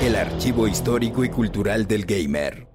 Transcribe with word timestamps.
El 0.00 0.16
archivo 0.16 0.66
histórico 0.66 1.22
y 1.22 1.28
cultural 1.28 1.86
del 1.86 2.06
gamer. 2.06 2.66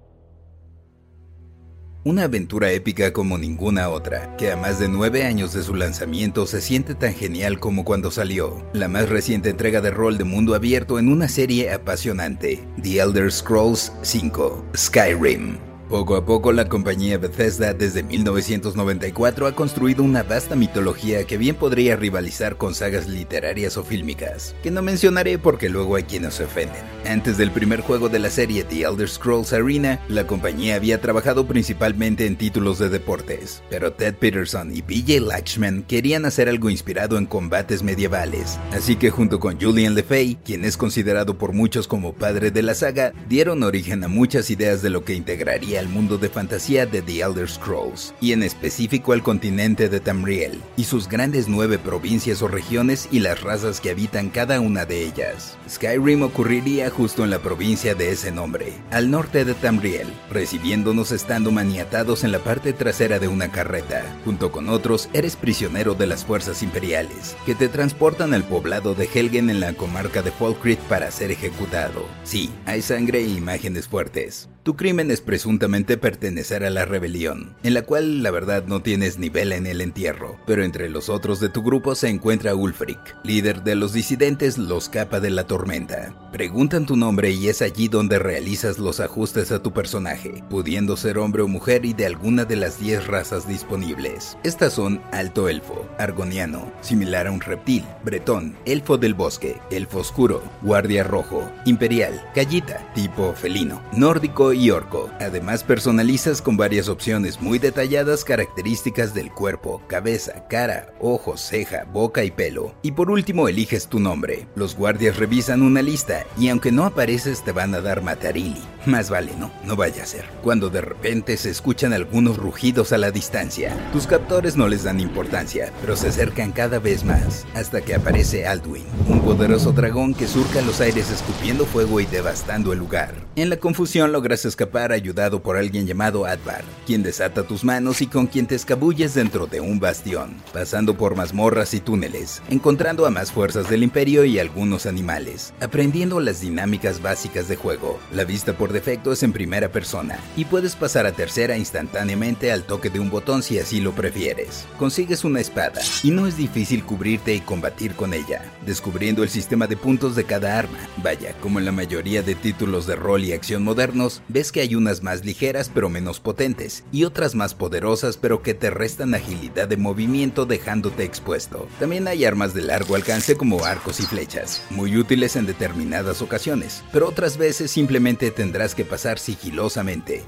Una 2.04 2.24
aventura 2.24 2.70
épica 2.70 3.12
como 3.12 3.36
ninguna 3.38 3.88
otra, 3.88 4.36
que 4.36 4.52
a 4.52 4.56
más 4.56 4.78
de 4.78 4.88
nueve 4.88 5.24
años 5.24 5.52
de 5.52 5.64
su 5.64 5.74
lanzamiento 5.74 6.46
se 6.46 6.60
siente 6.60 6.94
tan 6.94 7.12
genial 7.12 7.58
como 7.58 7.84
cuando 7.84 8.12
salió. 8.12 8.64
La 8.72 8.86
más 8.86 9.08
reciente 9.08 9.50
entrega 9.50 9.80
de 9.80 9.90
rol 9.90 10.16
de 10.16 10.24
mundo 10.24 10.54
abierto 10.54 11.00
en 11.00 11.08
una 11.08 11.28
serie 11.28 11.72
apasionante, 11.72 12.66
The 12.80 13.00
Elder 13.00 13.32
Scrolls 13.32 13.92
V, 14.04 14.62
Skyrim. 14.76 15.69
Poco 15.90 16.14
a 16.14 16.24
poco 16.24 16.52
la 16.52 16.68
compañía 16.68 17.18
Bethesda 17.18 17.74
desde 17.74 18.04
1994 18.04 19.48
ha 19.48 19.56
construido 19.56 20.04
una 20.04 20.22
vasta 20.22 20.54
mitología 20.54 21.24
que 21.24 21.36
bien 21.36 21.56
podría 21.56 21.96
rivalizar 21.96 22.56
con 22.56 22.76
sagas 22.76 23.08
literarias 23.08 23.76
o 23.76 23.82
fílmicas, 23.82 24.54
que 24.62 24.70
no 24.70 24.82
mencionaré 24.82 25.36
porque 25.36 25.68
luego 25.68 25.96
hay 25.96 26.04
quienes 26.04 26.34
se 26.34 26.44
ofenden. 26.44 26.80
Antes 27.06 27.36
del 27.38 27.50
primer 27.50 27.80
juego 27.80 28.08
de 28.08 28.20
la 28.20 28.30
serie 28.30 28.62
The 28.62 28.82
Elder 28.82 29.08
Scrolls 29.08 29.52
Arena, 29.52 30.00
la 30.06 30.28
compañía 30.28 30.76
había 30.76 31.00
trabajado 31.00 31.48
principalmente 31.48 32.24
en 32.24 32.36
títulos 32.36 32.78
de 32.78 32.88
deportes, 32.88 33.60
pero 33.68 33.92
Ted 33.92 34.14
Peterson 34.14 34.72
y 34.72 34.82
BJ 34.82 35.18
Lakshman 35.18 35.82
querían 35.82 36.24
hacer 36.24 36.48
algo 36.48 36.70
inspirado 36.70 37.18
en 37.18 37.26
combates 37.26 37.82
medievales, 37.82 38.60
así 38.70 38.94
que 38.94 39.10
junto 39.10 39.40
con 39.40 39.60
Julian 39.60 39.96
LeFay, 39.96 40.38
quien 40.44 40.64
es 40.64 40.76
considerado 40.76 41.36
por 41.36 41.52
muchos 41.52 41.88
como 41.88 42.12
padre 42.12 42.52
de 42.52 42.62
la 42.62 42.76
saga, 42.76 43.12
dieron 43.28 43.64
origen 43.64 44.04
a 44.04 44.08
muchas 44.08 44.50
ideas 44.50 44.82
de 44.82 44.90
lo 44.90 45.04
que 45.04 45.14
integraría 45.14 45.79
al 45.80 45.88
mundo 45.88 46.18
de 46.18 46.28
fantasía 46.28 46.84
de 46.84 47.00
The 47.00 47.22
Elder 47.22 47.48
Scrolls, 47.48 48.14
y 48.20 48.32
en 48.32 48.42
específico 48.42 49.14
al 49.14 49.22
continente 49.22 49.88
de 49.88 49.98
Tamriel, 49.98 50.60
y 50.76 50.84
sus 50.84 51.08
grandes 51.08 51.48
nueve 51.48 51.78
provincias 51.78 52.42
o 52.42 52.48
regiones 52.48 53.08
y 53.10 53.20
las 53.20 53.40
razas 53.40 53.80
que 53.80 53.90
habitan 53.90 54.28
cada 54.28 54.60
una 54.60 54.84
de 54.84 55.02
ellas. 55.02 55.56
Skyrim 55.68 56.22
ocurriría 56.22 56.90
justo 56.90 57.24
en 57.24 57.30
la 57.30 57.38
provincia 57.38 57.94
de 57.94 58.12
ese 58.12 58.30
nombre, 58.30 58.74
al 58.90 59.10
norte 59.10 59.46
de 59.46 59.54
Tamriel, 59.54 60.08
recibiéndonos 60.30 61.12
estando 61.12 61.50
maniatados 61.50 62.24
en 62.24 62.32
la 62.32 62.40
parte 62.40 62.74
trasera 62.74 63.18
de 63.18 63.28
una 63.28 63.50
carreta. 63.50 64.04
Junto 64.26 64.52
con 64.52 64.68
otros, 64.68 65.08
eres 65.14 65.34
prisionero 65.34 65.94
de 65.94 66.06
las 66.06 66.26
fuerzas 66.26 66.62
imperiales, 66.62 67.36
que 67.46 67.54
te 67.54 67.68
transportan 67.68 68.34
al 68.34 68.44
poblado 68.44 68.94
de 68.94 69.08
Helgen 69.12 69.48
en 69.48 69.60
la 69.60 69.72
comarca 69.72 70.20
de 70.20 70.30
Falkreath 70.30 70.80
para 70.80 71.10
ser 71.10 71.30
ejecutado. 71.30 72.04
Sí, 72.22 72.50
hay 72.66 72.82
sangre 72.82 73.20
e 73.20 73.28
imágenes 73.28 73.88
fuertes. 73.88 74.49
Tu 74.62 74.76
crimen 74.76 75.10
es 75.10 75.22
presuntamente 75.22 75.96
pertenecer 75.96 76.64
a 76.64 76.70
la 76.70 76.84
rebelión, 76.84 77.56
en 77.62 77.72
la 77.72 77.80
cual 77.80 78.22
la 78.22 78.30
verdad 78.30 78.64
no 78.66 78.82
tienes 78.82 79.18
nivel 79.18 79.52
en 79.52 79.66
el 79.66 79.80
entierro, 79.80 80.36
pero 80.46 80.62
entre 80.62 80.90
los 80.90 81.08
otros 81.08 81.40
de 81.40 81.48
tu 81.48 81.62
grupo 81.62 81.94
se 81.94 82.10
encuentra 82.10 82.54
Ulfric, 82.54 82.98
líder 83.24 83.62
de 83.62 83.74
los 83.74 83.94
disidentes 83.94 84.58
Los 84.58 84.90
Capa 84.90 85.18
de 85.18 85.30
la 85.30 85.44
Tormenta. 85.46 86.14
Preguntan 86.30 86.84
tu 86.84 86.96
nombre 86.96 87.30
y 87.30 87.48
es 87.48 87.62
allí 87.62 87.88
donde 87.88 88.18
realizas 88.18 88.78
los 88.78 89.00
ajustes 89.00 89.50
a 89.50 89.62
tu 89.62 89.72
personaje, 89.72 90.44
pudiendo 90.50 90.94
ser 90.98 91.16
hombre 91.16 91.40
o 91.40 91.48
mujer 91.48 91.86
y 91.86 91.94
de 91.94 92.04
alguna 92.04 92.44
de 92.44 92.56
las 92.56 92.78
10 92.78 93.06
razas 93.06 93.48
disponibles. 93.48 94.36
Estas 94.44 94.74
son 94.74 95.00
Alto 95.10 95.48
Elfo, 95.48 95.88
Argoniano, 95.98 96.70
similar 96.82 97.28
a 97.28 97.30
un 97.30 97.40
reptil, 97.40 97.86
Bretón, 98.04 98.54
Elfo 98.66 98.98
del 98.98 99.14
Bosque, 99.14 99.58
Elfo 99.70 100.00
Oscuro, 100.00 100.42
Guardia 100.60 101.02
Rojo, 101.02 101.50
Imperial, 101.64 102.22
Callita, 102.34 102.92
tipo 102.94 103.32
felino, 103.32 103.80
Nórdico 103.92 104.49
y 104.52 104.70
orco. 104.70 105.10
Además 105.20 105.64
personalizas 105.64 106.42
con 106.42 106.56
varias 106.56 106.88
opciones 106.88 107.40
muy 107.40 107.58
detalladas 107.58 108.24
características 108.24 109.14
del 109.14 109.30
cuerpo, 109.30 109.82
cabeza, 109.86 110.46
cara, 110.48 110.92
ojos, 111.00 111.40
ceja, 111.40 111.84
boca 111.92 112.24
y 112.24 112.30
pelo. 112.30 112.74
Y 112.82 112.92
por 112.92 113.10
último 113.10 113.48
eliges 113.48 113.88
tu 113.88 114.00
nombre. 114.00 114.46
Los 114.54 114.76
guardias 114.76 115.16
revisan 115.16 115.62
una 115.62 115.82
lista 115.82 116.24
y 116.38 116.48
aunque 116.48 116.72
no 116.72 116.84
apareces 116.84 117.42
te 117.44 117.52
van 117.52 117.74
a 117.74 117.80
dar 117.80 118.02
Matarili. 118.02 118.62
Más 118.86 119.10
vale 119.10 119.32
no, 119.38 119.52
no 119.64 119.76
vaya 119.76 120.02
a 120.02 120.06
ser. 120.06 120.24
Cuando 120.42 120.70
de 120.70 120.80
repente 120.80 121.36
se 121.36 121.50
escuchan 121.50 121.92
algunos 121.92 122.36
rugidos 122.38 122.92
a 122.92 122.98
la 122.98 123.10
distancia. 123.10 123.76
Tus 123.92 124.06
captores 124.06 124.56
no 124.56 124.68
les 124.68 124.84
dan 124.84 125.00
importancia, 125.00 125.72
pero 125.80 125.96
se 125.96 126.08
acercan 126.08 126.52
cada 126.52 126.78
vez 126.78 127.04
más, 127.04 127.46
hasta 127.54 127.82
que 127.82 127.94
aparece 127.94 128.46
Alduin, 128.46 128.86
un 129.06 129.20
poderoso 129.20 129.72
dragón 129.72 130.14
que 130.14 130.26
surca 130.26 130.62
los 130.62 130.80
aires 130.80 131.10
escupiendo 131.10 131.66
fuego 131.66 132.00
y 132.00 132.06
devastando 132.06 132.72
el 132.72 132.78
lugar. 132.78 133.14
En 133.36 133.50
la 133.50 133.56
confusión 133.58 134.12
logras 134.12 134.39
escapar 134.44 134.92
ayudado 134.92 135.42
por 135.42 135.56
alguien 135.56 135.86
llamado 135.86 136.26
Advar, 136.26 136.64
quien 136.86 137.02
desata 137.02 137.42
tus 137.44 137.64
manos 137.64 138.02
y 138.02 138.06
con 138.06 138.26
quien 138.26 138.46
te 138.46 138.54
escabulles 138.54 139.14
dentro 139.14 139.46
de 139.46 139.60
un 139.60 139.80
bastión, 139.80 140.36
pasando 140.52 140.96
por 140.96 141.16
mazmorras 141.16 141.74
y 141.74 141.80
túneles, 141.80 142.42
encontrando 142.48 143.06
a 143.06 143.10
más 143.10 143.32
fuerzas 143.32 143.68
del 143.68 143.82
imperio 143.82 144.24
y 144.24 144.38
algunos 144.38 144.86
animales, 144.86 145.52
aprendiendo 145.60 146.20
las 146.20 146.40
dinámicas 146.40 147.02
básicas 147.02 147.48
de 147.48 147.56
juego. 147.56 147.98
La 148.12 148.24
vista 148.24 148.56
por 148.56 148.72
defecto 148.72 149.12
es 149.12 149.22
en 149.22 149.32
primera 149.32 149.70
persona, 149.70 150.18
y 150.36 150.44
puedes 150.44 150.76
pasar 150.76 151.06
a 151.06 151.12
tercera 151.12 151.56
instantáneamente 151.56 152.52
al 152.52 152.64
toque 152.64 152.90
de 152.90 153.00
un 153.00 153.10
botón 153.10 153.42
si 153.42 153.58
así 153.58 153.80
lo 153.80 153.92
prefieres. 153.92 154.66
Consigues 154.78 155.24
una 155.24 155.40
espada, 155.40 155.80
y 156.02 156.10
no 156.10 156.26
es 156.26 156.36
difícil 156.36 156.84
cubrirte 156.84 157.34
y 157.34 157.40
combatir 157.40 157.94
con 157.94 158.14
ella, 158.14 158.44
descubriendo 158.66 159.22
el 159.22 159.28
sistema 159.28 159.66
de 159.66 159.76
puntos 159.76 160.16
de 160.16 160.24
cada 160.24 160.58
arma. 160.58 160.78
Vaya, 161.02 161.34
como 161.40 161.58
en 161.58 161.64
la 161.64 161.72
mayoría 161.72 162.22
de 162.22 162.34
títulos 162.34 162.86
de 162.86 162.96
rol 162.96 163.24
y 163.24 163.32
acción 163.32 163.62
modernos, 163.62 164.22
ves 164.32 164.52
que 164.52 164.60
hay 164.60 164.74
unas 164.74 165.02
más 165.02 165.24
ligeras 165.24 165.70
pero 165.72 165.88
menos 165.88 166.20
potentes, 166.20 166.84
y 166.92 167.04
otras 167.04 167.34
más 167.34 167.54
poderosas 167.54 168.16
pero 168.16 168.42
que 168.42 168.54
te 168.54 168.70
restan 168.70 169.14
agilidad 169.14 169.68
de 169.68 169.76
movimiento 169.76 170.46
dejándote 170.46 171.04
expuesto. 171.04 171.68
También 171.78 172.08
hay 172.08 172.24
armas 172.24 172.54
de 172.54 172.62
largo 172.62 172.94
alcance 172.94 173.36
como 173.36 173.64
arcos 173.64 174.00
y 174.00 174.04
flechas, 174.04 174.62
muy 174.70 174.96
útiles 174.96 175.36
en 175.36 175.46
determinadas 175.46 176.22
ocasiones, 176.22 176.82
pero 176.92 177.08
otras 177.08 177.36
veces 177.36 177.70
simplemente 177.70 178.30
tendrás 178.30 178.74
que 178.74 178.84
pasar 178.84 179.18
sigilosamente 179.18 180.24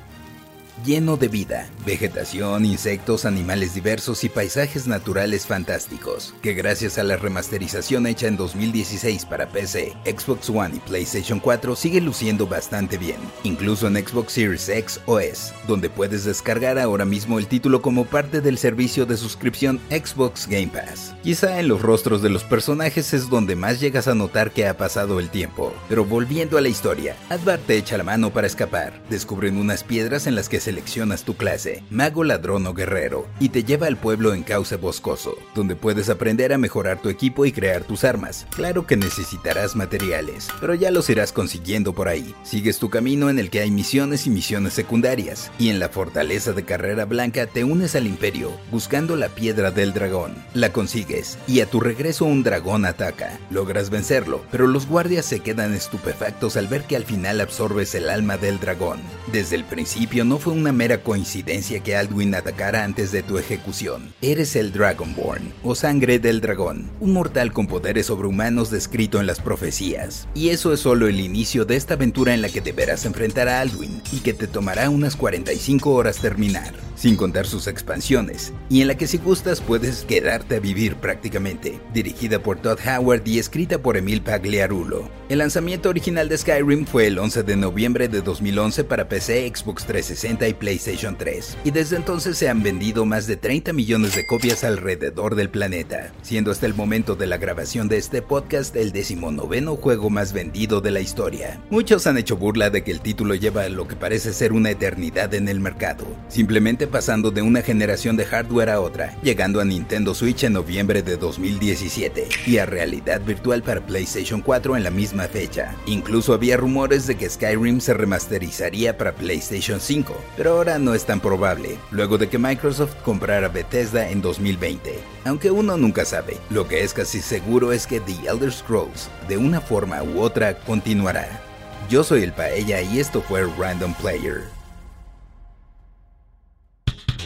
lleno 0.85 1.17
de 1.17 1.29
vida, 1.29 1.69
vegetación, 1.87 2.65
insectos, 2.65 3.25
animales 3.25 3.75
diversos 3.75 4.25
y 4.25 4.29
paisajes 4.29 4.87
naturales 4.87 5.47
fantásticos, 5.47 6.35
que 6.43 6.55
gracias 6.55 6.99
a 6.99 7.05
la 7.05 7.17
remasterización 7.17 8.07
hecha 8.07 8.27
en 8.27 8.37
2016 8.37 9.27
para 9.27 9.49
PC, 9.49 9.93
Xbox 10.05 10.51
One 10.51 10.77
y 10.77 10.81
PlayStation 10.81 11.41
4 11.41 11.77
sigue 11.77 12.01
luciendo 12.01 12.47
bastante 12.47 12.99
bien, 12.99 13.19
incluso 13.45 13.87
en 13.87 13.97
Xbox 13.97 14.33
Series 14.33 14.69
X 14.69 15.01
o 15.07 15.21
S, 15.21 15.53
donde 15.69 15.91
puedes 15.91 16.25
descargar 16.25 16.79
ahora 16.79 17.05
mismo 17.05 17.39
el 17.39 17.47
título 17.47 17.83
como 17.83 18.05
parte 18.05 18.41
del 18.41 18.59
servicio 18.59 19.07
de 19.07 19.17
suscripción 19.17 19.81
Xbox 19.91 20.47
Game 20.47 20.69
Pass. 20.69 21.15
Quizá 21.23 21.61
en 21.61 21.69
los 21.69 21.83
rostros 21.83 22.23
de 22.23 22.31
los 22.31 22.45
personajes 22.45 23.13
es 23.13 23.29
donde 23.29 23.57
más 23.57 23.81
llegas 23.81 24.09
a 24.09 24.15
notar 24.15 24.51
que 24.51 24.67
ha 24.67 24.77
pasado 24.77 25.21
el 25.21 25.31
tiempo, 25.31 25.73
pero 25.89 26.05
volviendo 26.05 26.59
a 26.59 26.61
la 26.61 26.69
historia, 26.69 27.17
Advar 27.29 27.59
te 27.59 27.77
echa 27.77 27.99
la 27.99 28.05
mano 28.05 28.33
para 28.33 28.47
escapar, 28.47 29.01
descubren 29.11 29.59
unas 29.59 29.85
piedras 29.85 30.27
en 30.27 30.35
las 30.35 30.49
que 30.49 30.62
seleccionas 30.63 31.25
tu 31.25 31.37
clase, 31.37 31.83
mago, 31.91 32.25
ladrón 32.25 32.67
o 32.67 32.75
guerrero, 32.75 33.27
y 33.41 33.51
te 33.51 33.65
lleva 33.65 33.87
al 33.87 33.97
pueblo 33.97 34.33
en 34.33 34.43
cauce 34.43 34.77
boscoso, 34.77 35.37
donde 35.55 35.77
puedes 35.77 36.09
aprender 36.09 36.53
a 36.53 36.59
mejorar 36.59 37.03
tu 37.03 37.09
equipo 37.09 37.45
y 37.45 37.53
crear 37.53 37.85
tus 37.85 38.05
armas. 38.05 38.47
Claro 38.55 38.87
que 38.87 38.97
necesitarás 38.97 39.77
materiales, 39.77 40.49
pero 40.61 40.75
ya 40.75 40.91
los 40.91 41.11
irás 41.11 41.33
consiguiendo 41.33 41.93
por 41.93 42.09
ahí. 42.09 42.35
Sigues 42.43 42.79
tu 42.79 42.91
camino 42.91 43.29
en 43.29 43.39
el 43.39 43.51
que 43.51 43.61
hay 43.61 43.71
misiones 43.71 44.27
y 44.27 44.31
misiones 44.31 44.73
secundarias, 44.73 45.51
y 45.59 45.69
en 45.69 45.79
la 45.79 45.89
fortaleza 45.89 46.53
de 46.53 46.65
Carrera 46.65 47.05
Blanca 47.05 47.47
te 47.47 47.65
unes 47.65 47.95
al 47.95 48.07
imperio, 48.07 48.51
buscando 48.71 49.17
la 49.17 49.29
piedra 49.29 49.71
del 49.71 49.93
dragón. 49.93 50.35
La 50.55 50.73
consigues, 50.73 51.39
y 51.47 51.61
a 51.61 51.67
tu 51.67 51.81
regreso 51.81 52.25
un 52.25 52.43
dragón 52.43 52.85
ataca. 52.85 53.39
Logras 53.51 53.91
vencerlo, 53.91 54.45
pero 54.51 54.67
los 54.67 54.87
guardias 54.87 55.27
se 55.27 55.41
quedan 55.41 55.75
estupefactos 55.75 56.57
al 56.57 56.69
ver 56.69 56.85
que 56.85 56.97
al 56.97 57.05
final 57.05 57.41
absorbes 57.41 57.95
el 57.95 58.09
alma 58.09 58.37
del 58.37 58.61
dragón. 58.61 59.01
Desde 59.33 59.57
el 59.57 59.65
principio 59.65 60.25
no 60.25 60.39
fue 60.39 60.52
una 60.53 60.73
mera 60.73 61.03
coincidencia 61.03 61.81
que 61.81 61.97
Alduin 61.97 62.35
atacara 62.35 62.85
antes 62.85 63.11
de 63.11 63.23
tu 63.23 63.39
ejecución. 63.39 64.15
Eres 64.23 64.55
el 64.55 64.73
Dragonborn, 64.73 65.53
o 65.63 65.75
sangre 65.75 66.19
del 66.19 66.41
dragón, 66.41 66.91
un 67.01 67.13
mortal 67.13 67.53
con 67.53 67.67
poderes 67.67 68.07
sobrehumanos 68.07 68.71
descrito 68.71 69.21
en 69.21 69.27
las 69.27 69.41
profecías. 69.41 70.29
Y 70.35 70.51
eso 70.51 70.73
es 70.73 70.81
solo 70.81 71.09
el 71.09 71.21
inicio 71.21 71.65
de 71.65 71.77
esta 71.77 71.95
aventura 71.95 72.35
en 72.35 72.43
la 72.43 72.49
que 72.49 72.61
deberás 72.61 73.05
enfrentar 73.05 73.49
a 73.49 73.61
Alduin 73.61 74.01
y 74.13 74.21
que 74.21 74.33
te 74.33 74.47
tomará 74.47 74.91
unas 74.91 75.17
45 75.17 75.91
horas 75.91 76.19
terminar, 76.19 76.73
sin 77.03 77.17
contar 77.17 77.49
sus 77.49 77.67
expansiones, 77.67 78.53
y 78.69 78.81
en 78.81 78.87
la 78.87 78.95
que 78.95 79.09
si 79.09 79.19
gustas 79.19 79.61
puedes 79.61 80.05
quedarte 80.05 80.55
a 80.55 80.61
vivir 80.61 80.95
prácticamente. 80.95 81.81
Dirigida 81.93 82.39
por 82.39 82.61
Todd 82.61 82.79
Howard 82.87 83.27
y 83.27 83.41
escrita 83.41 83.83
por 83.83 83.97
Emil 83.97 84.23
Pagliarulo. 84.23 85.11
El 85.29 85.39
lanzamiento 85.39 85.89
original 85.89 86.29
de 86.29 86.39
Skyrim 86.39 86.87
fue 86.87 87.09
el 87.09 87.19
11 87.19 87.43
de 87.43 87.57
noviembre 87.57 88.07
de 88.07 88.23
2011 88.23 88.85
para 88.85 89.09
PC, 89.09 89.51
Xbox 89.53 89.85
360 89.85 89.93
360 89.93 90.49
y 90.49 90.55
PlayStation 90.55 91.19
3, 91.19 91.57
y 91.65 91.71
desde 91.73 91.97
entonces 91.97 92.39
se 92.39 92.49
han 92.49 92.63
vendido 92.63 93.05
más 93.05 93.27
de 93.27 93.37
30 93.37 93.73
millones 93.73 94.15
de 94.15 94.25
copias 94.25 94.63
alrededor 94.63 95.35
del 95.35 95.51
planeta, 95.51 96.13
siendo 96.23 96.53
hasta 96.53 96.67
el 96.67 96.75
momento 96.75 97.17
de 97.17 97.27
la 97.27 97.37
grabación 97.37 97.89
de 97.89 97.97
este 97.97 98.23
podcast 98.23 98.77
el 98.77 98.93
decimonoveno 98.93 99.75
juego 99.75 100.09
más 100.09 100.33
vendido 100.33 100.81
de 100.81 100.93
la 100.93 101.01
historia. 101.01 101.61
Muchos 101.69 102.07
han 102.07 102.17
hecho 102.17 102.37
burla 102.37 102.71
de 102.71 102.85
que 102.85 102.93
el 102.93 103.01
título 103.01 103.35
lleva 103.35 103.69
lo 103.69 103.89
que 103.89 103.97
parece 103.97 104.33
ser 104.33 104.53
una 104.53 104.71
eternidad 104.71 105.35
en 105.35 105.49
el 105.49 105.59
mercado, 105.59 106.07
simplemente 106.29 106.92
pasando 106.93 107.33
de 107.33 107.43
una 107.43 107.63
generación 107.63 108.17
de 108.17 108.25
hardware 108.25 108.71
a 108.71 108.81
otra, 108.81 109.17
llegando 109.23 109.61
a 109.61 109.65
Nintendo 109.65 110.15
Switch 110.15 110.45
en 110.45 110.53
noviembre 110.53 111.03
de 111.03 111.17
2017 111.17 112.29
y 112.47 112.59
a 112.59 112.67
realidad 112.67 113.21
virtual 113.23 113.65
para 113.65 113.85
PlayStation 113.85 114.41
4 114.41 114.77
en 114.77 114.85
la 114.85 114.91
misma 114.91 115.25
fecha. 115.25 115.75
Incluso 115.87 116.35
había 116.35 116.57
rumores 116.57 117.09
de 117.09 117.17
que 117.17 117.29
Skyrim 117.29 117.81
se 117.81 117.95
remasterizaría 117.95 118.97
para 118.97 119.13
PlayStation 119.13 119.81
5, 119.81 120.15
pero 120.37 120.53
ahora 120.53 120.79
no 120.79 120.95
es 120.95 121.05
tan 121.05 121.19
probable, 121.19 121.79
luego 121.91 122.19
de 122.19 122.29
que 122.29 122.39
Microsoft 122.39 122.95
comprara 123.05 123.49
Bethesda 123.49 124.09
en 124.09 124.23
2020. 124.23 125.01
Aunque 125.25 125.51
uno 125.51 125.77
nunca 125.77 126.05
sabe, 126.05 126.37
lo 126.51 126.69
que 126.69 126.85
es 126.85 126.95
casi 126.95 127.21
seguro 127.21 127.73
es 127.73 127.87
que 127.87 127.99
The 127.99 128.29
Elder 128.29 128.53
Scrolls, 128.53 129.09
de 129.29 129.39
una 129.39 129.61
forma 129.61 130.03
u 130.03 130.21
otra, 130.21 130.59
continuará. 130.61 131.43
Yo 131.89 132.05
soy 132.05 132.23
el 132.23 132.33
Paella 132.33 132.81
y 132.81 133.01
esto 133.01 133.23
fue 133.23 133.47
Random 133.59 133.95
Player. 133.95 134.62